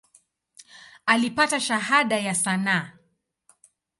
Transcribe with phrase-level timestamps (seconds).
[1.05, 2.93] Alipata Shahada ya sanaa.